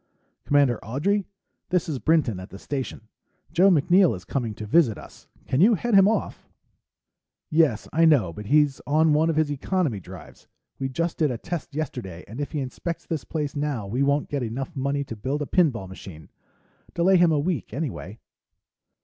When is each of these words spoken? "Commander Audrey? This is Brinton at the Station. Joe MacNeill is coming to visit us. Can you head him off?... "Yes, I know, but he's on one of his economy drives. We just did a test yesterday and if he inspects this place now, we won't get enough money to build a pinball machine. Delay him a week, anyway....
"Commander 0.45 0.83
Audrey? 0.83 1.27
This 1.69 1.87
is 1.87 1.99
Brinton 1.99 2.39
at 2.39 2.49
the 2.49 2.57
Station. 2.57 3.01
Joe 3.51 3.69
MacNeill 3.69 4.15
is 4.15 4.25
coming 4.25 4.55
to 4.55 4.65
visit 4.65 4.97
us. 4.97 5.27
Can 5.45 5.61
you 5.61 5.75
head 5.75 5.93
him 5.93 6.07
off?... 6.07 6.49
"Yes, 7.51 7.87
I 7.93 8.05
know, 8.05 8.33
but 8.33 8.47
he's 8.47 8.81
on 8.87 9.13
one 9.13 9.29
of 9.29 9.35
his 9.35 9.51
economy 9.51 9.99
drives. 9.99 10.47
We 10.79 10.89
just 10.89 11.19
did 11.19 11.29
a 11.29 11.37
test 11.37 11.75
yesterday 11.75 12.23
and 12.27 12.41
if 12.41 12.51
he 12.51 12.61
inspects 12.61 13.05
this 13.05 13.23
place 13.23 13.55
now, 13.55 13.85
we 13.85 14.01
won't 14.01 14.27
get 14.27 14.41
enough 14.41 14.75
money 14.75 15.03
to 15.03 15.15
build 15.15 15.43
a 15.43 15.45
pinball 15.45 15.87
machine. 15.87 16.31
Delay 16.95 17.17
him 17.17 17.31
a 17.31 17.37
week, 17.37 17.71
anyway.... 17.71 18.17